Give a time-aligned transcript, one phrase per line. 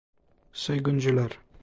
[0.61, 1.37] Soyguncular!